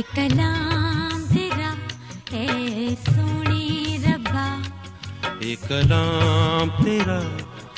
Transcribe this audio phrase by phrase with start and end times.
[0.00, 1.74] کلام تیرا
[2.30, 2.46] اے
[3.04, 4.60] سونے ربا۔
[5.38, 7.20] ایک کلام تیرا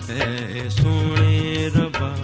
[0.09, 2.15] اے سونے ربا۔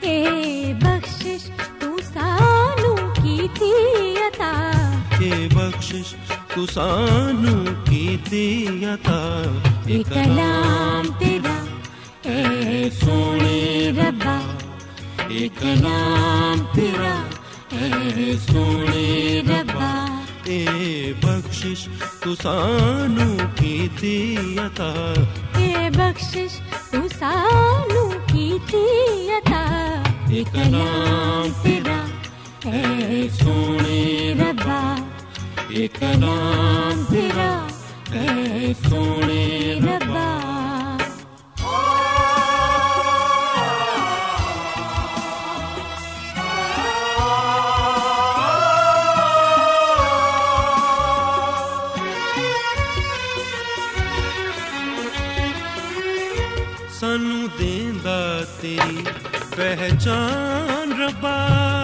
[0.00, 3.72] اے بخشش تو سانو کی تھی
[4.18, 4.72] عطا۔
[5.18, 6.14] اے بخشش
[6.54, 9.42] تو سانو کی تھی عطا۔
[9.86, 11.64] اے کلام تیرا
[12.22, 14.40] اے سونے ربا۔
[15.28, 17.22] اے کلام تیرا
[17.82, 19.92] اے سونے ربا
[20.44, 21.86] اے بخشش
[22.20, 23.26] تو سانو
[23.58, 23.74] کی
[24.60, 24.92] عطا
[25.58, 26.58] اے بخشش
[26.90, 28.50] تو سانو کی
[29.36, 29.64] عطا
[30.30, 32.00] اے کلام تیرا
[32.70, 34.80] اے سونے ربا
[35.68, 37.50] اے کلام تیرا
[38.12, 40.55] اے سونے ربا
[58.66, 59.02] تیری
[59.56, 61.75] پہچان ربا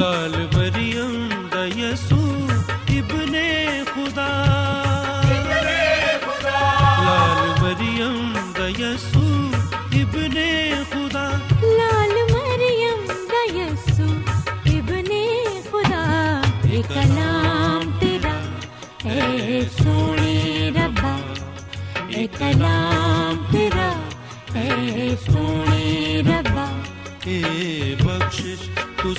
[0.00, 1.66] لال مریم دا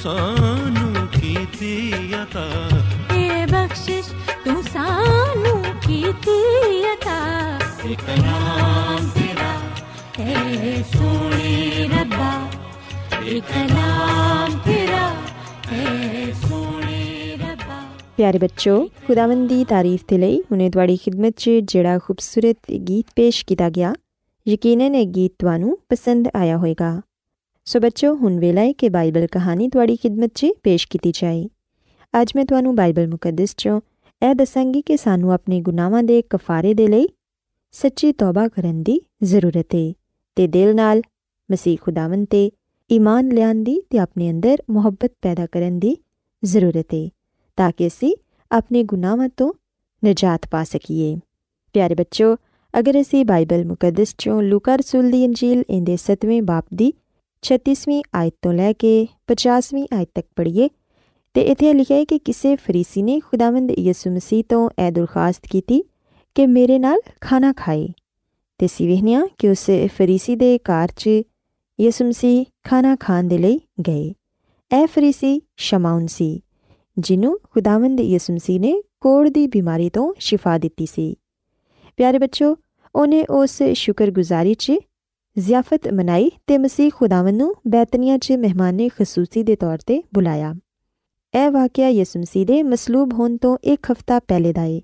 [0.03, 1.35] سانوں کی
[3.13, 4.11] اے بخشش
[4.43, 6.03] تو سانوں کی
[8.19, 9.51] نام تیرا۔
[10.17, 12.49] اے سونے ربا
[13.23, 15.13] ایک نام تیرا۔
[15.71, 16.25] اے
[18.15, 23.45] پیارے بچوں خداون کی تعریف کے لیے ہوں تاری خدمت سے جڑا خوبصورت گیت پیش
[23.45, 23.93] کیتا گیا
[24.45, 25.45] یقیناً یہ گیت
[25.89, 26.99] پسند آیا ہوئے گا۔
[27.65, 31.43] سو بچوں ہوں ویلا ہے کہ بائبل کہانی تھوڑی خدمت چ پیش کی جائے
[32.13, 32.43] اج میں
[32.75, 33.79] بائبل مقدس چوں
[34.21, 36.93] یہ دسای کہ سانوں اپنے گناواں کے کفارے دل
[37.73, 38.65] سچی تعبہ کر
[39.21, 39.91] ضرورت ہے
[40.35, 40.79] تو دل
[41.49, 42.25] مسیح خداون
[42.89, 43.63] ایمان لیان
[44.67, 45.95] محبت پیدا کرنے کی
[46.43, 47.07] ضرورت ہے
[47.57, 48.11] تاکہ اِسی
[48.49, 49.53] اپنے گناواں تو
[50.03, 51.15] نجات پا سکیے۔
[51.73, 52.35] پیارے بچوں،
[52.73, 56.91] اگر اِسی بائبل مقدس چوں لوکا رسول کی انجیل اندر ستویں باپ کی
[57.42, 58.92] 36ਵੀਂ ਆਇਤ ਤੋਂ ਲੈ ਕੇ
[59.28, 60.68] 50ਵੀਂ ਆਇਤ ਤੱਕ ਪੜ੍ਹੀਏ
[61.34, 65.82] ਤੇ ਇੱਥੇ ਲਿਖਿਆ ਹੈ ਕਿ ਕਿਸੇ ਫਰੀਸੀ ਨੇ ਖੁਦਾਵੰਦ ਯਿਸੂ ਮਸੀਹ ਤੋਂ ਇਹ ਦਰਖਾਸਤ ਕੀਤੀ
[66.34, 67.88] ਕਿ ਮੇਰੇ ਨਾਲ ਖਾਣਾ ਖਾਏ
[68.58, 69.66] ਤੇ ਅਸੀਂ ਵੇਖਿਆ ਕਿ ਉਸ
[69.96, 71.08] ਫਰੀਸੀ ਦੇ ਘਰ 'ਚ
[71.78, 74.12] ਯਿਸੂ ਮਸੀਹ ਖਾਣਾ ਖਾਣ ਦੇ ਲਈ ਗਏ
[74.70, 76.40] ਇਹ ਫਰੀਸੀ ਸ਼ਮਾਉਨ ਸੀ
[76.98, 81.16] ਜਿਹਨੂੰ ਖੁਦਾਵੰਦ ਯਿਸੂ ਮਸੀਹ ਨੇ ਕੋੜ ਦੀ ਬਿਮਾਰੀ ਤੋਂ ਸ਼ਿਫਾ ਦਿੱਤੀ ਸੀ
[81.96, 82.56] ਪਿਆਰੇ ਬੱਚੋ
[82.94, 83.62] ਉਹਨੇ ਉਸ
[85.36, 90.02] ਸ਼ੁਕਰਗੁਜ਼ਾਰੀ 'ਚ ਜ਼ਿਆਫਤ ਮਨਾਈ ਤੇ ਮਸੀਹ ਖੁਦਾਵੰਦ ਨੂੰ ਬੈਤਨੀਆ 'ਚ ਮਹਿਮਾਨੇ ਖਸੂਸੀ ਦੇ ਤੌਰ ਤੇ
[90.14, 90.54] ਬੁਲਾਇਆ
[91.34, 94.80] ਇਹ ਵਾਕਿਆ ਯਿਸੂ ਮਸੀਹ ਦੇ ਮਸਲੂਬ ਹੋਣ ਤੋਂ ਇੱਕ ਹਫ਼ਤਾ ਪਹਿਲੇ ਦਾ ਹੈ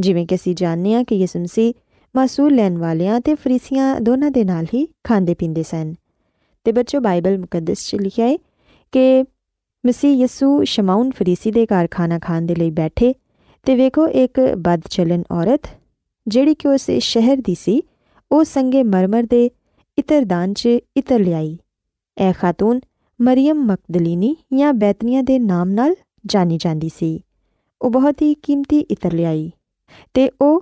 [0.00, 1.72] ਜਿਵੇਂ ਕਿ ਅਸੀਂ ਜਾਣਦੇ ਹਾਂ ਕਿ ਯਿਸੂ ਮਸੀਹ
[2.14, 5.94] ਮਾਸੂਲ ਲੈਣ ਵਾਲਿਆਂ ਤੇ ਫਰੀਸੀਆਂ ਦੋਨਾਂ ਦੇ ਨਾਲ ਹੀ ਖਾਂਦੇ ਪੀਂਦੇ ਸਨ
[6.64, 8.36] ਤੇ ਬੱਚੋ ਬਾਈਬਲ ਮੁਕੱਦਸ 'ਚ ਲਿਖਿਆ ਹੈ
[8.92, 9.24] ਕਿ
[9.86, 13.14] ਮਸੀਹ ਯਿਸੂ ਸ਼ਮਾਉਨ ਫਰੀਸੀ ਦੇ ਘਰ ਖਾਣਾ ਖਾਣ ਦੇ ਲਈ ਬੈਠੇ
[13.66, 15.66] ਤੇ ਵੇਖੋ ਇੱਕ ਬਦਚਲਨ ਔਰਤ
[16.28, 17.82] ਜਿਹੜੀ ਕਿ ਉਸ ਸ਼ਹਿਰ ਦੀ ਸੀ
[18.30, 19.26] ਉਹ ਸੰਗੇ ਮਰਮਰ
[19.99, 22.79] اطردان سے اطراح خاتون
[23.19, 25.93] مریئم مقدلینی یا بےتنیاں کے نام نال
[26.29, 27.17] جانی جاتی سی
[27.81, 29.49] وہ بہت ہی قیمتی اطرائی
[30.41, 30.59] وہ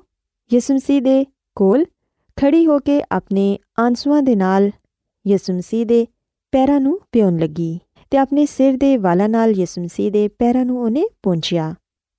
[0.52, 1.24] یسمسی کے
[1.56, 1.84] کول
[2.36, 4.22] کھڑی ہو کے اپنے آنسواں
[5.26, 6.06] یسمسی کے
[6.52, 7.78] پیروں پیونے لگی
[8.18, 11.72] اپنے سر کے والا یسمسی دیروں پہنچیا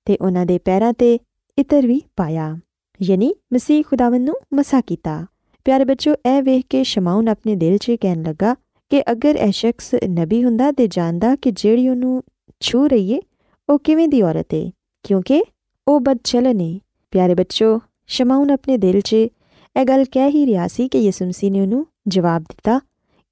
[0.05, 1.17] تو انہوں کے پیروں سے
[1.57, 2.53] اطرو پایا
[2.99, 5.25] یعنی مسیح خداون مسا کیا
[5.63, 8.53] پیارے بچوں یہ ویک کے شماؤن اپنے دل چی کہ لگا
[8.91, 12.21] کہ اگر یہ شخص نبی ہوں تو جاندہ کہ جیڑی انہوں
[12.59, 13.19] چھو رہی ہے
[13.67, 14.69] وہ کبھی عورت ہے؟
[15.07, 15.41] کیونکہ
[15.87, 16.77] وہ بد چلن ہے۔
[17.09, 22.41] پیارے بچوں، شماؤن اپنے دل چل کہہ ہی رہا سی کہ یسمسی نے انہوں جواب
[22.41, 22.77] دیتا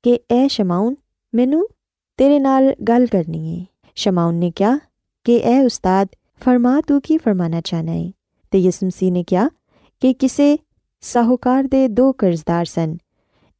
[0.03, 0.93] کہ اے شماؤن،
[1.33, 1.63] مینوں
[2.17, 3.63] تیرے نال گل کرنی ہے۔
[3.95, 4.77] شماؤن نے کیا
[5.25, 6.05] کہ اے استاد،
[6.43, 8.11] فرما تو کی فرمانا چاہنا ہے؟
[8.51, 9.47] تو یسمسی نے کیا
[10.01, 10.55] کہ کسے
[11.11, 12.93] ساہوکار دو کرزدار سن۔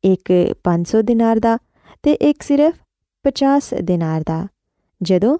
[0.04, 0.32] ایک
[0.64, 1.38] پانچ سو دنار
[3.24, 4.46] پچاس دنار کا
[5.02, 5.36] جدو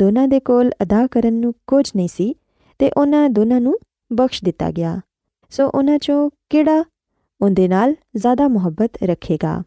[0.00, 2.32] دونوں کے کول ادا کرنے کچھ نہیں سی
[2.76, 3.72] تو ان دونوں
[4.10, 4.96] بخش دیا
[5.50, 6.82] سو ان چوں کہڑا
[7.40, 9.62] اندر زیادہ محبت رکھے گا۔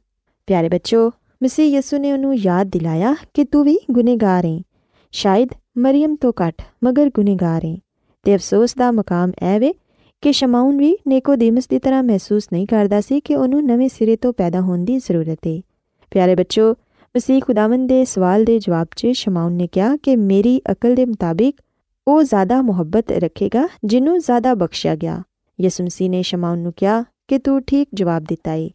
[0.47, 1.09] پیارے بچوں
[1.41, 4.57] مسی یسو نے انہوں یاد دلایا کہ توں بھی گنےگار ہے
[5.11, 7.75] شاید مریم تو کٹ، مگر گنہگار ہے
[8.25, 9.71] تو افسوس کا مقام ای
[10.25, 14.59] کہ شماؤن بھی نیکو دیمس کی طرح محسوس نہیں کرتا کہ انہوں نرے تو پیدا
[14.59, 15.59] ہونے کی ضرورت ہے۔
[16.09, 16.73] پیارے بچوں
[17.89, 21.61] کے سوال کے جواب سے شماؤن نے کہا کہ میری عقل کے مطابق
[22.07, 25.19] وہ زیادہ محبت رکھے گا جنہوں زیادہ بخشیا گیا۔
[25.57, 28.67] یسمسی نے شماؤن کیا کہ تھی جواب دتا ہے۔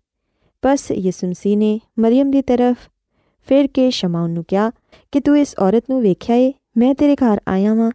[0.64, 2.88] بس یسمسی نے مریئم کی طرف
[3.49, 4.69] فر کے شماؤن کہا
[5.12, 7.88] کہ تورت نیکھیا ہے، میں تیرے گھر آیا وا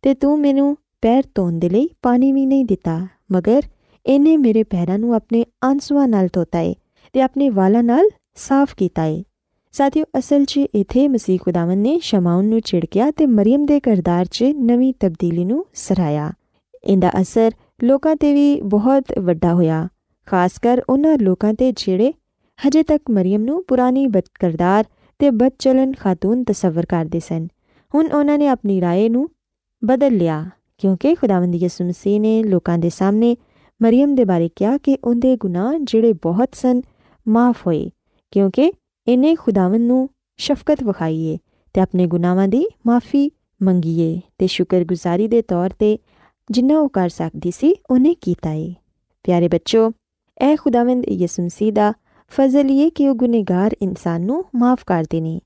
[0.00, 2.99] تو تینوں ਪੈਰ ਧੋਣ ਦੇ ਲਈ ਪਾਣੀ ਵੀ ਨਹੀਂ ਦਿੱਤਾ
[3.31, 3.61] ਮਗਰ
[4.05, 6.73] ਇਹਨੇ ਮੇਰੇ ਪੈਰਾਂ ਨੂੰ ਆਪਣੇ ਆਂਸੂਆਂ ਨਾਲ ਧੋਤਾ ਏ
[7.15, 9.23] ਤੇ ਆਪਣੇ ਵਾਲਾਂ ਨਾਲ ਸਾਫ਼ ਕੀਤਾ ਏ
[9.73, 14.53] ਸਾਥੀਓ ਅਸਲ 'ਚ ਇਥੇ ਮਸੀਹ ਖੁਦਾਵੰਦ ਨੇ ਸ਼ਮਾਉਨ ਨੂੰ ਛਿੜਕਿਆ ਤੇ ਮਰੀਮ ਦੇ ਕਿਰਦਾਰ 'ਚ
[14.61, 16.31] ਨਵੀਂ ਤਬਦੀਲੀ ਨੂੰ ਸਰਾਇਆ
[16.83, 17.51] ਇਹਦਾ ਅਸਰ
[17.83, 19.87] ਲੋਕਾਂ 'ਤੇ ਵੀ ਬਹੁਤ ਵੱਡਾ ਹੋਇਆ
[20.27, 22.13] ਖਾਸ ਕਰ ਉਹਨਾਂ ਲੋਕਾਂ 'ਤੇ ਜਿਹੜੇ
[22.59, 24.85] ਹਜੇ ਤੱਕ ਮਰੀਮ ਨੂੰ ਪੁਰਾਣੀ ਬਦਕਰਦਾਰ
[25.19, 27.47] ਤੇ ਬਦਚਲਨ ਖਾਤੂਨ ਤਸਵਰ ਕਰਦੇ ਸਨ
[27.93, 29.29] ਹੁਣ ਉਹਨਾਂ ਨੇ ਆਪਣੀ رائے ਨੂੰ
[29.81, 30.43] ਬਦਲ ਲਿਆ
[30.77, 33.35] ਕਿਉਂਕਿ ਖੁਦਾਵੰਦ ਯਿਸੂ ਮਸੀਹ ਨੇ ਲੋਕਾਂ ਦੇ ਸਾਹਮਣੇ
[33.81, 36.81] ਮਰੀਮ ਦੇ ਬਾਰੇ ਕਿਹਾ ਕਿ ਉਹਦੇ ਗੁਨਾਹ ਜਿਹੜੇ ਬਹੁਤ ਸਨ
[37.25, 37.89] ਮਾਫ ਹੋਏ
[38.33, 38.71] ਕਿਉਂਕਿ
[39.07, 40.07] ਇਹਨੇ ਖੁਦਾਵੰਦ ਨੂੰ
[40.39, 41.37] ਸ਼ਫਕਤ ਵਿਖਾਈਏ
[41.75, 43.29] ਤੇ ਆਪਣੇ ਗੁਨਾਹਾਂ ਦੀ ਮਾਫੀ
[43.61, 45.97] ਮੰਗੀਏ ਤੇ ਸ਼ੁਕਰਗੁਜ਼ਾਰੀ ਦੇ ਤੌਰ ਤੇ
[46.49, 48.73] ਜਿੰਨਾ ਉਹ ਕਰ ਸਕਦੀ ਸੀ ਉਹਨੇ ਕੀਤਾ ਏ
[49.25, 49.91] ਪਿਆਰੇ ਬੱਚੋ
[50.41, 51.93] ਐ ਖੁਦਾਵੰਦ ਯਿਸੂ ਮਸੀਹ ਦਾ
[52.31, 55.39] ਫਜ਼ਲ ਇਹ ਕਿ ਉਹ ਗੁਨੇਗਾਰ ਇਨਸਾਨ ਨੂੰ ਮਾਫ ਕਰਦੇ ਨੇ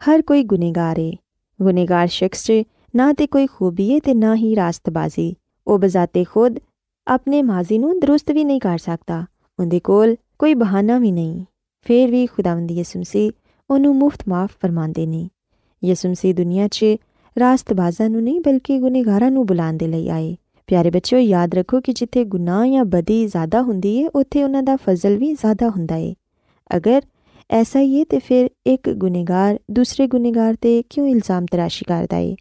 [0.00, 1.12] ਹਰ ਕੋਈ ਗੁਨੇਗਾਰ ਏ
[1.60, 2.62] ਗੁਨੇਗਾਰ ਸ਼ਖਸ 'ਚ
[2.97, 5.31] نہ کوئی خوبی ہے تو نہ ہی راست بازی
[5.65, 6.57] وہ بجاتے خود
[7.05, 9.21] اپنے ماضی نروست بھی نہیں کر سکتا۔
[9.57, 11.43] اندر کول کوئی بہانا بھی نہیں۔
[11.85, 13.29] پھر بھی خداون یسومسی
[13.69, 15.27] انہوں مفت معاف فرما نہیں
[15.81, 20.33] یسومسی دنیا چاس بازاں نہیں بلکہ گنےگاروں بلاؤ لیے آئے۔
[20.67, 23.81] پیارے بچے یاد رکھو کہ جیتے گنا یا بدی زیادہ ہوں
[24.13, 25.87] اتنے انہوں کا فضل بھی زیادہ ہوں
[26.69, 26.99] اگر
[27.49, 32.33] ایسا ہی ہے تو پھر ایک گنہگار دوسرے گنےگار سے کیوں الزام تراشی کرتا ہے؟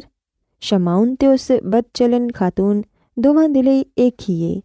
[0.60, 2.82] ਸ਼ਮਾਉਨ ਤੇ ਉਸ ਬਦਚਲਨ ਖਾਤੂਨ
[3.18, 4.60] ਦੋਵਾਂ ਦੇ ਲਈ ਇੱਕ ਹੀ ਏ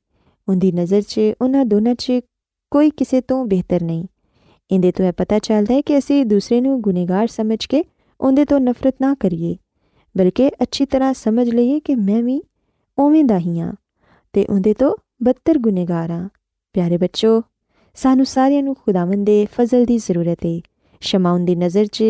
[0.50, 2.12] ਉਹਦੀ ਨਜ਼ਰ 'ਚ ਉਹਨਾਂ ਦੋਨਾਂ 'ਚ
[2.69, 4.07] ਕੋਈ ਕਿਸੇ ਤੋਂ ਬਿਹਤਰ ਨਹੀਂ
[4.71, 7.83] ਇਹਦੇ ਤੋਂ ਇਹ ਪਤਾ ਚੱਲਦਾ ਹੈ ਕਿ ਅਸੀਂ ਦੂਸਰੇ ਨੂੰ ਗੁਨੇਗਾਰ ਸਮਝ ਕੇ
[8.21, 9.57] ਉਹਦੇ ਤੋਂ ਨਫ਼ਰਤ ਨਾ ਕਰੀਏ
[10.17, 12.41] ਬਲਕਿ ਅੱਛੀ ਤਰ੍ਹਾਂ ਸਮਝ ਲਈਏ ਕਿ ਮੈਂ ਵੀ
[13.00, 13.74] ਉਵੇਂ ਦਾ ਹੀ ਹਾਂ
[14.33, 16.29] ਤੇ ਉਹਦੇ ਤੋਂ ਬੱਤਰ ਗੁਨੇਗਾਰ ਹਾਂ
[16.74, 17.43] ਪਿਆਰੇ ਬੱਚੋ
[17.96, 20.58] سانوں سارایا خداوند فضل کی ضرورت ہے
[21.00, 22.02] شماؤن کی نظر چ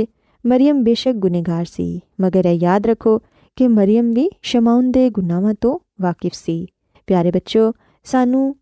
[0.45, 3.19] مریم بے شک گنہگار سے مگر یہ یاد رکھو
[3.57, 6.65] کہ مریم بھی شماؤن کے گناواں تو واقف سی۔
[7.07, 7.73] پیارے بچوں
[8.05, 8.53] سانوں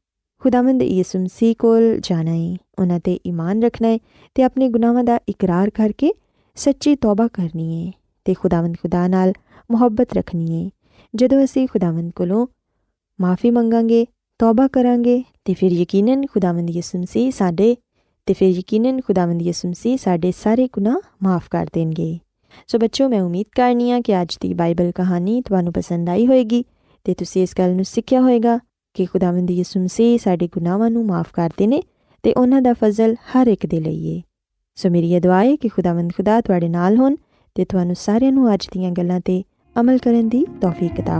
[0.44, 0.82] خداوند
[1.32, 3.98] سی کو جانا ہے انہوں سے ایمان رکھنا ہے
[4.32, 6.10] تو اپنے گناواں کا اقرار کر کے
[6.56, 7.90] سچی تعبہ کرنی ہے
[8.22, 9.32] تو خداوت خدا نال
[9.68, 10.68] محبت رکھنی ہے
[11.12, 12.46] جدو اِسی خداوت کو
[13.18, 14.04] معافی منگا گے
[14.41, 17.75] ਤੌਬਾ ਕਰਾਂਗੇ ਤੇ ਫਿਰ ਯਕੀਨਨ ਖੁਦਾਵੰਦ ਯਿਸੂ ਮਸੀਹ ਸਾਡੇ
[18.25, 22.19] ਤੇ ਫਿਰ ਯਕੀਨਨ ਖੁਦਾਵੰਦ ਯਿਸੂ ਮਸੀਹ ਸਾਡੇ ਸਾਰੇ ਗੁਨਾਹ ਮਾਫ ਕਰ ਦੇਣਗੇ
[22.67, 26.63] ਸੋ ਬੱਚੋ ਮੈਂ ਉਮੀਦ ਕਰਨੀ ਆ ਕਿ ਅੱਜ ਦੀ ਬਾਈਬਲ ਕਹਾਣੀ ਤੁਹਾਨੂੰ ਪਸੰਦ ਆਈ ਹੋਵੇਗੀ
[27.03, 28.59] ਤੇ ਤੁਸੀਂ ਇਸ ਗੱਲ ਨੂੰ ਸਿੱਖਿਆ ਹੋਵੇਗਾ
[28.93, 31.83] ਕਿ ਖੁਦਾਵੰਦ ਯਿਸੂ ਮਸੀਹ ਸਾਡੇ ਗੁਨਾਹਾਂ ਨੂੰ ਮਾਫ ਕਰਦੇ ਨੇ
[32.23, 34.21] ਤੇ ਉਹਨਾਂ ਦਾ ਫਜ਼ਲ ਹਰ ਇੱਕ ਦੇ ਲਈ ਹੈ
[34.75, 37.15] ਸੋ ਮੇਰੀ ਇਹ ਦੁਆ ਹੈ ਕਿ ਖੁਦਾਵੰਦ ਖੁਦਾ ਤੁਹਾਡੇ ਨਾਲ ਹੋਣ
[37.55, 39.43] ਤੇ ਤੁਹਾਨੂੰ ਸਾਰਿਆਂ ਨੂੰ ਅੱਜ ਦੀਆਂ ਗੱਲਾਂ ਤੇ
[39.79, 41.19] ਅਮਲ ਕਰਨ ਦੀ ਤੌਫੀਕ عطا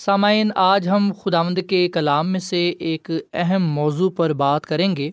[0.00, 5.10] سامعین، آج ہم خداوند کے کلام میں سے ایک اہم موضوع پر بات کریں گے۔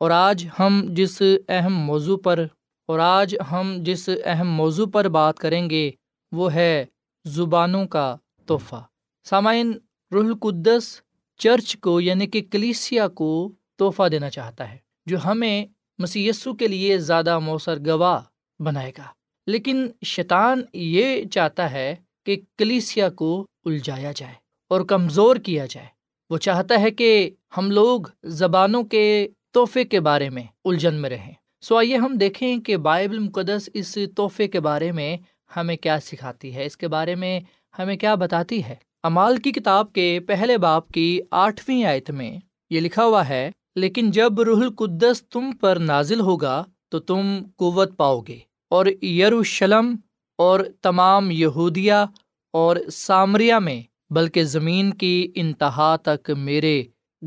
[0.00, 2.46] اور آج ہم جس اہم موضوع پر،
[2.88, 5.90] اور آج ہم جس اہم موضوع پر بات کریں گے،
[6.32, 6.84] وہ ہے
[7.24, 8.82] زبانوں کا تحفہ۔
[9.24, 9.72] سامعین
[10.12, 11.00] رح القدس
[11.38, 15.66] چرچ کو یعنی کہ کلیسیا کو تحفہ دینا چاہتا ہے، جو ہمیں
[15.98, 18.20] مسی کے لیے زیادہ مؤثر گواہ
[18.62, 19.04] بنائے گا۔
[19.46, 21.94] لیکن شیطان یہ چاہتا ہے
[22.24, 24.34] کہ کلیسیا کو الجھایا جائے
[24.68, 25.86] اور کمزور کیا جائے۔
[26.30, 31.32] وہ چاہتا ہے کہ ہم لوگ زبانوں کے تحفے کے بارے میں الجھن میں رہیں۔
[31.60, 35.16] سو آئیے ہم دیکھیں کہ بائبل مقدس اس تحفے کے بارے میں
[35.56, 37.40] ہمیں کیا سکھاتی ہے۔ اس کے بارے میں
[37.78, 42.38] ہمیں کیا بتاتی ہے۔ امال کی کتاب کے پہلے باپ کی آٹھویں آیت میں
[42.70, 47.96] یہ لکھا ہوا ہے، لیکن جب روح القدس تم پر نازل ہوگا تو تم قوت
[47.96, 48.38] پاؤ گے
[48.70, 49.94] اور یروشلم
[50.42, 52.06] اور تمام یہودیا
[52.52, 53.82] اور سامریا میں،
[54.12, 56.82] بلکہ زمین کی انتہا تک میرے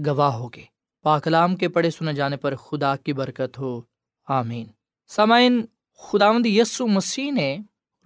[0.05, 0.61] گواہ ہوگے۔
[1.03, 3.81] پاکلام کے پڑھے سنے جانے پر خدا کی برکت ہو۔
[4.27, 4.65] آمین۔
[5.07, 5.65] سامعین،
[5.97, 7.57] خداوند یسو مسیح نے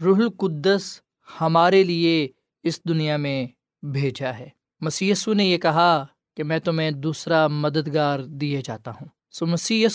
[0.04, 1.02] روح القدس
[1.42, 2.28] ہمارے لیے
[2.64, 3.48] اس دنیا میں
[3.86, 4.50] بھیجا ہے۔
[4.82, 6.06] مسی نے یہ کہا
[6.38, 9.86] کہ میں تمہیں دوسرا مددگار دیے جاتا ہوں۔ سو مسی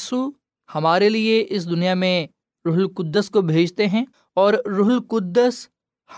[0.74, 2.26] ہمارے لیے اس دنیا میں
[2.64, 4.04] روح القدس کو بھیجتے ہیں
[4.34, 5.68] اور روح القدس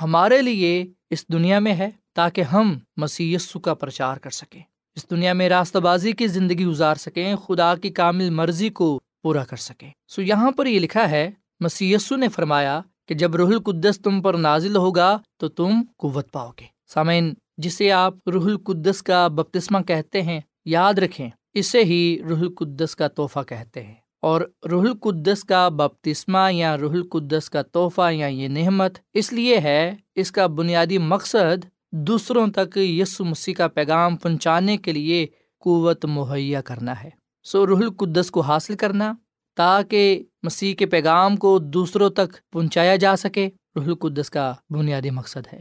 [0.02, 4.60] ہمارے لیے اس دنیا میں ہے تاکہ ہم مسی کا پرچار کر سکیں۔
[4.96, 9.44] اس دنیا میں راستہ بازی کی زندگی گزار سکیں، خدا کی کامل مرضی کو پورا
[9.44, 11.30] کر سکیں۔ سو یہاں پر یہ لکھا ہے
[11.60, 16.50] مسی نے فرمایا کہ جب روح القدس تم پر نازل ہوگا تو تم قوت پاؤ
[16.60, 22.38] گے۔ سامعین، جسے آپ روح القدس کا بپتسمہ کہتے ہیں، یاد رکھیں، اسے ہی روح
[22.38, 23.94] القدس کا تحفہ کہتے ہیں۔
[24.26, 24.40] اور
[24.70, 29.94] روح القدس کا بپتسمہ یا روح القدس کا تحفہ یا یہ نعمت اس لیے ہے،
[30.14, 35.26] اس کا بنیادی مقصد دوسروں تک یسو مسیح کا پیغام پہنچانے کے لیے
[35.60, 37.10] قوت مہیا کرنا ہے۔
[37.42, 39.12] سو روح القدس کو حاصل کرنا،
[39.56, 45.52] تاکہ مسیح کے پیغام کو دوسروں تک پہنچایا جا سکے، روح القدس کا بنیادی مقصد
[45.52, 45.60] ہے۔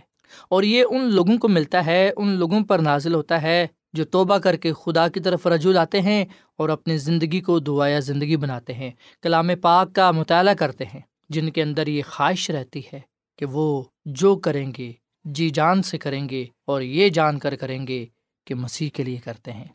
[0.50, 4.38] اور یہ ان لوگوں کو ملتا ہے، ان لوگوں پر نازل ہوتا ہے جو توبہ
[4.38, 6.24] کر کے خدا کی طرف رجوع لاتے ہیں
[6.58, 11.50] اور اپنی زندگی کو دعایا زندگی بناتے ہیں، کلام پاک کا مطالعہ کرتے ہیں، جن
[11.50, 13.00] کے اندر یہ خواہش رہتی ہے
[13.40, 14.92] کہ وہ جو کریں گے
[15.26, 18.06] جی جان سے کریں گے اور یہ جان کر کریں گے
[18.48, 19.68] کہ مسیح کے لیے کرتے ہیں۔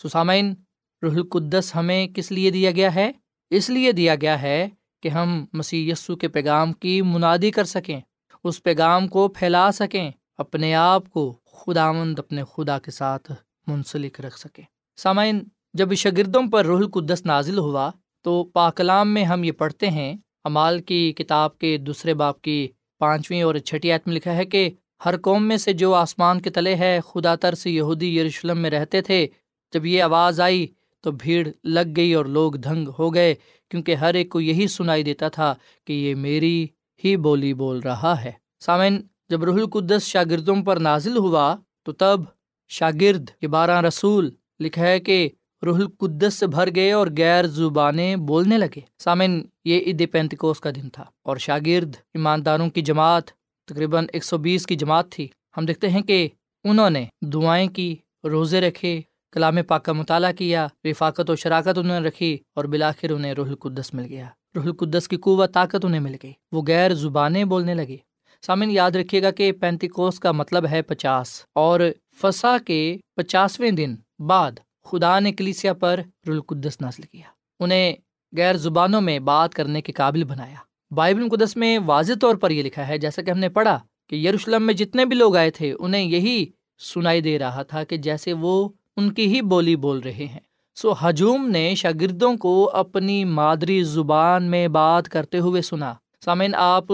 [0.00, 0.54] سسامین
[1.02, 3.10] رح القدس ہمیں کس لیے دیا گیا ہے؟
[3.50, 4.68] اس لیے دیا گیا ہے
[5.02, 8.00] کہ ہم مسیح یسو کے پیغام کی منادی کر سکیں،
[8.44, 13.32] اس پیغام کو پھیلا سکیں، اپنے آپ کو خدا مند اپنے خدا کے ساتھ
[13.66, 14.64] منسلک رکھ سکیں
[14.96, 17.90] سامعین، جب شاگردوں پر روح القدس نازل ہوا،
[18.22, 23.42] تو پاکلام میں ہم یہ پڑھتے ہیں، امال کی کتاب کے دوسرے باپ کی پانچویں
[23.42, 24.70] اور چھٹی آیت میں لکھا ہے کہ
[25.04, 28.70] ہر قوم میں سے جو آسمان کے تلے ہے، خدا تر سے یہودی یروشلم میں
[28.70, 29.26] رہتے تھے۔
[29.72, 30.66] جب یہ آواز آئی،
[31.00, 33.34] تو بھیڑ لگ گئی اور لوگ دھنگ ہو گئے،
[33.70, 36.66] کیونکہ ہر ایک کو یہی سنائی دیتا تھا کہ یہ میری
[37.04, 42.20] ہی بولی بول رہا ہے۔ سامن جب رح القدس شاگردوں پر نازل ہوا، تو تب
[42.68, 45.28] شاگرد بارہ رسول لکھا ہے کہ
[45.66, 50.70] روح القدس سے بھر گئے اور غیر زبانیں بولنے لگے۔ سامن یہ عید پینتکوس کا
[50.70, 53.30] دن تھا اور شاگرد ایمانداروں کی جماعت
[53.64, 56.28] تقریباً ایک سو بیس کی جماعت تھی۔ ہم دیکھتے ہیں کہ
[56.64, 59.00] انہوں نے دعائیں کی، روزے رکھے،
[59.32, 63.48] کلام پاک کا مطالعہ کیا، رفاقت و شراکت انہوں نے رکھی اور بلاخر انہیں روح
[63.48, 67.74] القدس مل گیا۔ روح القدس کی قوت، طاقت انہیں مل گئی، وہ غیر زبانیں بولنے
[67.74, 67.96] لگے۔
[68.42, 71.80] سامن یاد رکھیے گا کہ پینتی کوس کا مطلب ہے پچاس اور
[72.20, 74.52] فسا کے پچاسویں دن بعد
[74.84, 77.26] خدا نے کلیسیا پر روح القدس نسل کیا۔
[77.60, 77.96] انہیں
[78.36, 80.56] غیر زبانوں میں بات کرنے کے قابل بنایا۔
[80.90, 84.16] بائبل مقدس میں واضح طور پر یہ لکھا ہے، جیسا کہ ہم نے پڑھا کہ
[84.16, 86.46] یروشلم میں جتنے بھی لوگ آئے تھے، انہیں یہی
[86.78, 90.40] سنائی دے رہا تھا کہ جیسے وہ ان کی ہی بولی بول رہے ہیں۔
[90.74, 96.92] سو ہجوم نے شاگردوں کو اپنی مادری زبان میں بات کرتے ہوئے سنا۔ سامعین، آپ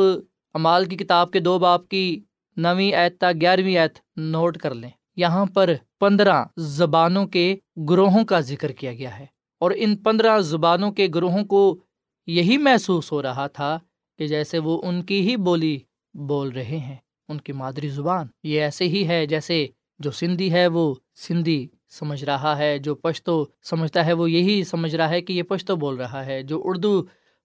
[0.54, 2.20] امال کی کتاب کے دو باپ کی
[2.56, 7.56] نویں ایتا گیارہویں ایت نوٹ کر لیں۔ یہاں پر پندرہ زبانوں کے
[7.88, 9.26] گروہوں کا ذکر کیا گیا ہے۔
[9.61, 11.80] اور ان پندرہ زبانوں کے گروہوں کو
[12.26, 13.78] یہی محسوس ہو رہا تھا
[14.18, 15.78] کہ جیسے وہ ان کی ہی بولی
[16.14, 16.96] بول رہے ہیں،
[17.28, 19.66] ان کی مادری زبان۔ یہ ایسے ہی ہے جیسے
[19.98, 24.96] جو سندھی ہے وہ سندھی سمجھ رہا ہے، جو پشتو سمجھتا ہے وہ یہی سمجھ
[24.96, 27.02] رہا ہے کہ یہ پشتو بول رہا ہے۔ جو اردو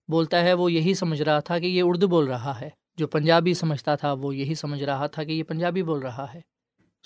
[0.07, 3.53] بولتا ہے وہ یہی سمجھ رہا تھا کہ یہ اردو بول رہا ہے۔ جو پنجابی
[3.53, 6.41] سمجھتا تھا وہ یہی سمجھ رہا تھا کہ یہ پنجابی بول رہا ہے۔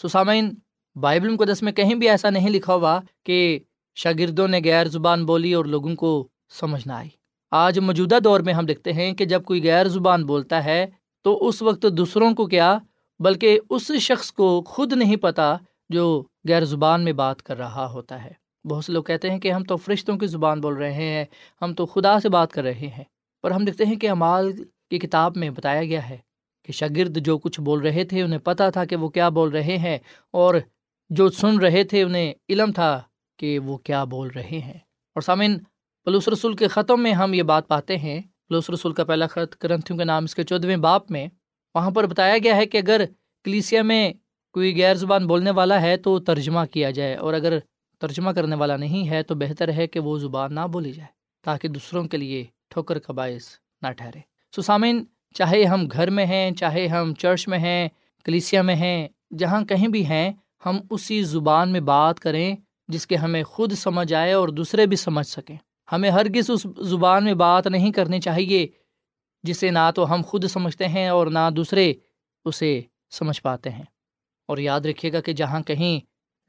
[0.02, 0.50] سسامین
[0.96, 3.60] بائبل مقدس میں کہیں بھی ایسا نہیں لکھا ہوا کہ
[3.96, 6.28] شاگردوں نے غیر زبان بولی اور لوگوں کو
[6.60, 7.10] سمجھ نہ آئی۔
[7.52, 10.86] آج موجودہ دور میں ہم دیکھتے ہیں کہ جب کوئی غیر زبان بولتا ہے
[11.24, 12.78] تو اس وقت دوسروں کو کیا،
[13.20, 15.58] بلکہ اس شخص کو خود نہیں پتہ
[15.90, 18.32] جو غیر زبان میں بات کر رہا ہوتا ہے۔
[18.68, 21.26] بہت سے لوگ کہتے ہیں کہ ہم تو فرشتوں کی زبان بول رہے ہیں،
[21.62, 23.04] ہم تو خدا سے بات کر رہے ہیں۔
[23.42, 24.52] پر ہم دیکھتے ہیں کہ امال
[24.90, 26.18] کی کتاب میں بتایا گیا ہے
[26.70, 29.78] کہ شاگرد جو کچھ بول رہے تھے انہیں پتہ تھا کہ وہ کیا بول رہے
[29.78, 29.98] ہیں
[30.32, 30.56] اور
[31.10, 33.02] جو سن رہے تھے انہیں علم تھا
[33.40, 34.78] کہ وہ کیا بول رہے ہیں۔
[35.16, 35.58] اور سامعین،
[36.04, 39.56] پلوس رسول کے خطوں میں ہم یہ بات پاتے ہیں۔ پلوس رسول کا پہلا خط
[39.56, 41.28] کرنتھیوں کے نام اس کے چودھویں باپ میں،
[41.76, 43.02] وہاں پر بتایا گیا ہے کہ اگر
[43.46, 44.14] کلیسیا میں
[44.56, 47.60] کوئی غیر زبان بولنے والا ہے تو ترجمہ کیا جائے، اور اگر
[48.00, 51.10] ترجمہ کرنے والا نہیں ہے تو بہتر ہے کہ وہ زبان نہ بولی جائے
[51.44, 53.48] تاکہ دوسروں کے لیے ٹھوکر کا باعث
[53.82, 54.20] نہ ٹھہرے۔
[54.56, 57.90] سو سامعین چاہے ہم گھر میں ہیں، چاہے ہم چرچ میں ہیں،
[58.24, 60.32] کلیسیا میں ہیں، جہاں کہیں بھی ہیں،
[60.66, 62.56] ہم اسی زبان میں بات کریں
[62.88, 65.58] جس کے ہمیں خود سمجھ آئے اور دوسرے بھی سمجھ سکیں۔
[65.92, 68.68] ہمیں ہرگز اس زبان میں بات نہیں کرنی چاہیے،
[69.44, 71.94] جسے نہ تو ہم خود سمجھتے ہیں اور نہ دوسرے
[72.46, 73.84] اسے سمجھ پاتے ہیں۔
[74.48, 76.00] اور یاد رکھیے گا کہ جہاں کہیں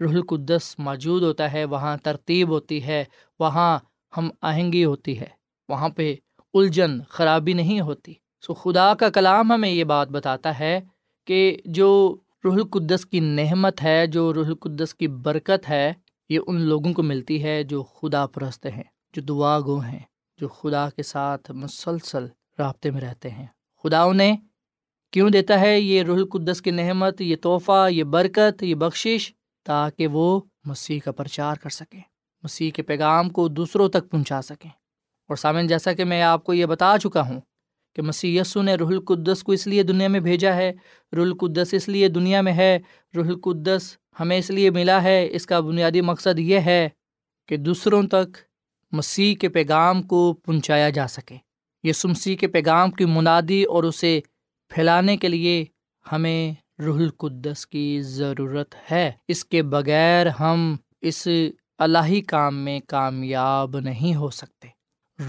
[0.02, 3.04] رح القدس موجود ہوتا ہے، وہاں ترتیب ہوتی ہے،
[3.38, 3.78] وہاں
[4.16, 5.26] ہم آہنگی ہوتی ہے،
[5.68, 6.14] وہاں پہ
[6.54, 10.80] الجھن خرابی نہیں ہوتی۔ سو خدا کا کلام ہمیں یہ بات بتاتا ہے
[11.24, 15.92] کہ جو رح القدس کی نعمت ہے، جو رح القدس کی برکت ہے،
[16.28, 19.98] یہ ان لوگوں کو ملتی ہے جو خدا پرست ہیں، جو دعا گو ہیں،
[20.38, 22.26] جو خدا کے ساتھ مسلسل
[22.58, 23.46] رابطے میں رہتے ہیں۔
[23.82, 24.36] خدا انہیں
[25.10, 29.32] کیوں دیتا ہے یہ رح القدس کی نعمت، یہ تحفہ، یہ برکت، یہ بخشش
[29.64, 32.00] تاکہ وہ مسیح کا پرچار کر سکیں،
[32.42, 34.70] مسیح کے پیغام کو دوسروں تک پہنچا سکیں۔
[35.28, 37.40] اور سامن جیسا کہ میں آپ کو یہ بتا چکا ہوں
[37.92, 40.72] کہ مسیح یسو نے رح القدس کو اس لیے دنیا میں بھیجا ہے
[41.16, 42.78] رح القدس اس لیے دنیا میں ہے
[43.16, 46.88] رح القدس ہمیں اس لیے ملا ہے، اس کا بنیادی مقصد یہ ہے
[47.48, 48.36] کہ دوسروں تک
[48.92, 51.36] مسیح کے پیغام کو پہنچایا جا سکے۔
[51.82, 54.20] یہ مسیح کے پیغام کی منادی اور اسے
[54.68, 55.64] پھیلانے کے لیے
[56.12, 61.28] ہمیں رح القدس کی ضرورت ہے۔ اس کے بغیر ہم اس
[61.78, 64.68] الہی کام میں کامیاب نہیں ہو سکتے۔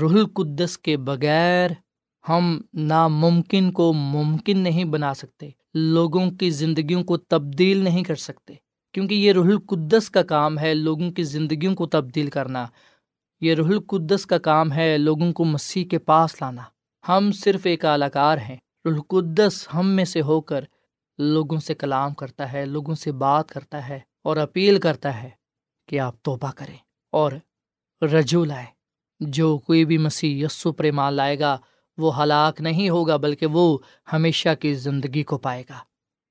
[0.02, 1.71] رح القدس کے بغیر
[2.29, 8.53] ہم ناممکن کو ممکن نہیں بنا سکتے، لوگوں کی زندگیوں کو تبدیل نہیں کر سکتے۔
[8.93, 12.67] کیونکہ یہ رح القدس کا کام ہے لوگوں کی زندگیوں کو تبدیل کرنا۔
[13.41, 16.62] یہ رح القدس کا کام ہے لوگوں کو مسیح کے پاس لانا۔
[17.07, 18.05] ہم صرف ایک اعلی
[18.49, 20.63] ہیں۔ رح القدس ہم میں سے ہو کر
[21.17, 25.29] لوگوں سے کلام کرتا ہے، لوگوں سے بات کرتا ہے اور اپیل کرتا ہے
[25.88, 26.77] کہ آپ توبہ کریں
[27.12, 27.31] اور
[28.01, 28.65] رجوع لائے
[29.19, 31.57] جو کوئی بھی مسیح یسو پر لائے گا
[31.97, 33.77] وہ ہلاک نہیں ہوگا بلکہ وہ
[34.13, 35.80] ہمیشہ کی زندگی کو پائے گا۔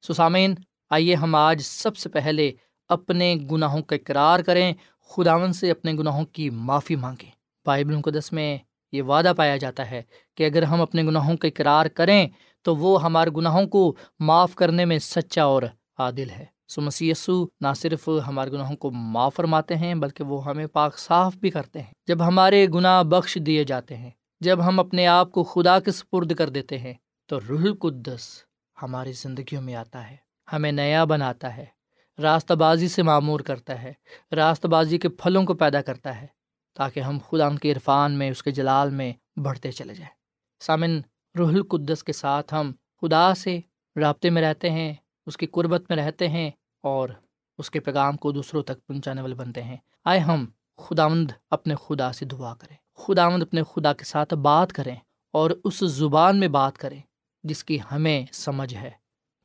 [0.08, 0.54] سسامین
[0.90, 2.52] آئیے ہم آج سب سے پہلے
[2.88, 4.72] اپنے گناہوں کا اقرار کریں
[5.08, 7.30] خداون سے اپنے گناہوں کی معافی مانگیں۔
[7.66, 8.58] بائبل مقدس میں
[8.92, 10.02] یہ وعدہ پایا جاتا ہے
[10.34, 12.28] کہ اگر ہم اپنے گناہوں کا اقرار کریں
[12.62, 15.62] تو وہ ہمارے گناہوں کو معاف کرنے میں سچا اور
[15.98, 17.12] عادل ہے۔ سو مسی
[17.60, 21.78] نہ صرف ہمارے گناہوں کو معاف فرماتے ہیں، بلکہ وہ ہمیں پاک صاف بھی کرتے
[21.82, 25.90] ہیں۔ جب ہمارے گناہ بخش دیے جاتے ہیں جب ہم اپنے آپ کو خدا کے
[25.90, 26.94] سپرد کر دیتے ہیں،
[27.26, 28.44] تو روح القدس
[28.82, 30.16] ہماری زندگیوں میں آتا ہے،
[30.52, 31.64] ہمیں نیا بناتا ہے،
[32.18, 33.92] راستہ بازی سے معمور کرتا ہے،
[34.32, 36.26] راستہ بازی کے پھلوں کو پیدا کرتا ہے،
[36.76, 40.14] تاکہ ہم خدا ان کے عرفان میں، اس کے جلال میں بڑھتے چلے جائیں۔
[40.60, 41.00] سامن
[41.38, 43.60] روح القدس کے ساتھ ہم خدا سے
[43.96, 44.94] رابطے میں رہتے ہیں،
[45.26, 46.50] اس کی قربت میں رہتے ہیں
[46.82, 47.08] اور
[47.58, 50.46] اس کے پیغام کو دوسروں تک پہنچانے والے بنتے ہیں۔ آئے ہم
[50.80, 54.96] خداوند اپنے خدا سے دعا کریں۔ خداوند اپنے خدا کے ساتھ بات کریں
[55.32, 57.00] اور اس زبان میں بات کریں
[57.42, 58.90] جس کی ہمیں سمجھ ہے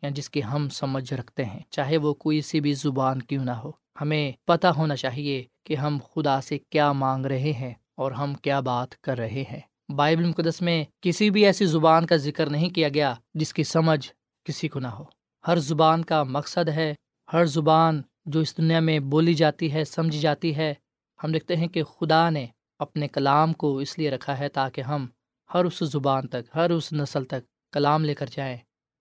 [0.02, 3.52] یا جس کی ہم سمجھ رکھتے ہیں۔ چاہے وہ کوئی سی بھی زبان کیوں نہ
[3.52, 3.71] ہو،
[4.02, 8.60] ہمیں پتہ ہونا چاہیے کہ ہم خدا سے کیا مانگ رہے ہیں اور ہم کیا
[8.60, 9.60] بات کر رہے ہیں۔
[9.91, 14.12] بائبل مقدس میں کسی بھی ایسی زبان کا ذکر نہیں کیا گیا جس کی سمجھ
[14.43, 15.04] کسی کو نہ ہو۔
[15.48, 16.93] ہر زبان کا مقصد ہے،
[17.34, 20.74] ہر زبان جو اس دنیا میں بولی جاتی ہے، سمجھی جاتی ہے
[21.25, 22.45] ہم دیکھتے ہیں کہ خدا نے
[22.79, 25.05] اپنے کلام کو اس لیے رکھا ہے تاکہ ہم
[25.53, 28.57] ہر اس زبان تک، ہر اس نسل تک کلام لے کر جائیں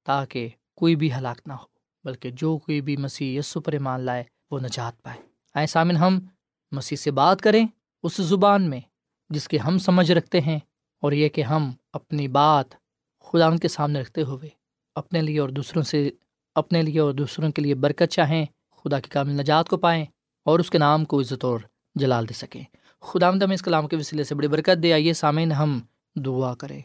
[0.06, 1.66] تاکہ کوئی بھی ہلاک نہ ہو،
[2.04, 5.18] بلکہ جو کوئی بھی مسیح یسو پر مان لائے وہ نجات پائے۔
[5.54, 6.18] آئے سامن ہم
[6.72, 7.66] مسیح سے بات کریں
[8.02, 8.80] اس زبان میں
[9.30, 10.58] جس کے ہم سمجھ رکھتے ہیں
[11.02, 12.74] اور یہ کہ ہم اپنی بات
[13.24, 14.48] خدا ان کے سامنے رکھتے ہوئے
[14.96, 16.10] اپنے لیے اور دوسروں سے،
[16.54, 18.44] اپنے لیے اور دوسروں کے لیے برکت چاہیں،
[18.84, 20.04] خدا کی کامل نجات کو پائیں
[20.46, 21.60] اور اس کے نام کو عزت اور
[21.94, 22.62] جلال دے سکیں۔
[23.00, 25.80] خدا آمدہ اس کلام کے وسیلے سے بڑی برکت دے۔ آئیے سامعین، ہم
[26.16, 26.82] دعا کریں۔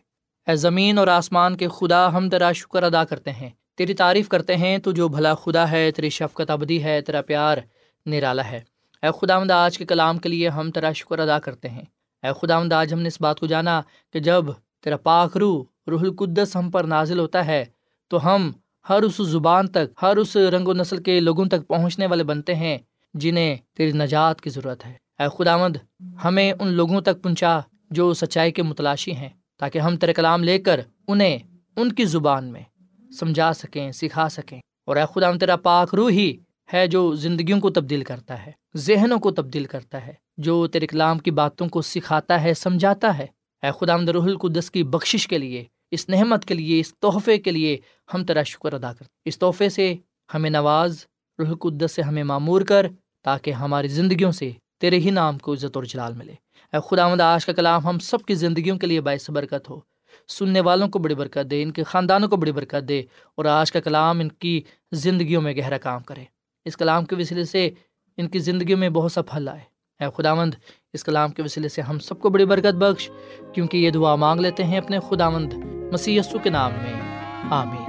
[0.47, 4.57] اے زمین اور آسمان کے خدا، ہم تیرا شکر ادا کرتے ہیں۔ تیری تعریف کرتے
[4.57, 7.57] ہیں، تو جو بھلا خدا ہے، تیری شفقت ابدی ہے، تیرا پیار
[8.05, 8.59] نرالا ہے۔
[9.03, 11.83] اے خدا آمدہ آج کے کلام کے لیے ہم تیرا شکر ادا کرتے ہیں۔
[12.23, 13.81] اے خدا آمد آج ہم نے اس بات کو جانا
[14.13, 14.45] کہ جب
[14.83, 17.65] تیرا پاک روح روح القدس ہم پر نازل ہوتا ہے،
[18.07, 18.51] تو ہم
[18.89, 22.55] ہر اس زبان تک، ہر اس رنگ و نسل کے لوگوں تک پہنچنے والے بنتے
[22.55, 22.77] ہیں۔
[23.13, 25.75] جنہیں تیری نجات کی ضرورت ہے۔ اے خداوند،
[26.23, 30.59] ہمیں ان لوگوں تک پہنچا جو سچائی کے متلاشی ہیں، تاکہ ہم تیرے کلام لے
[30.59, 31.39] کر انہیں
[31.75, 32.63] ان کی زبان میں
[33.11, 36.37] سمجھا سکیں، سکھا سکیں۔ اور اے خدا تیرا پاک روح ہی
[36.73, 41.19] ہے جو زندگیوں کو تبدیل کرتا ہے، ذہنوں کو تبدیل کرتا ہے، جو تیرے کلام
[41.19, 43.25] کی باتوں کو سکھاتا ہے، سمجھاتا ہے۔
[43.63, 47.51] اے خدا روح القدس کی بخشش کے لیے، اس نعمت کے لیے، اس تحفے کے
[47.51, 47.77] لیے
[48.13, 49.95] ہم تیرا شکر ادا کرتے اس تحفے سے
[50.33, 51.05] ہمیں نواز
[51.39, 52.87] روح القدس سے ہمیں معمور کر
[53.23, 56.33] تاکہ ہماری زندگیوں سے تیرے ہی نام کو عزت اور جلال ملے۔
[56.73, 59.79] اے خدا آج کا کلام ہم سب کی زندگیوں کے لیے باعث برکت ہو۔
[60.27, 62.99] سننے والوں کو بڑی برکت دے، ان کے خاندانوں کو بڑی برکت دے
[63.35, 66.23] اور آج کا کلام ان کی زندگیوں میں گہرا کام کرے۔
[66.65, 67.69] اس کلام کے وسیلے سے
[68.17, 69.61] ان کی زندگیوں میں بہت سا پھل آئے۔
[69.99, 70.53] اے خداوند،
[70.93, 73.09] اس کلام کے وسیلے سے ہم سب کو بڑی برکت بخش،
[73.53, 75.53] کیونکہ یہ دعا مانگ لیتے ہیں اپنے خداوند
[75.91, 77.17] مسیح یسو کے نام میں۔
[77.51, 77.88] آمین۔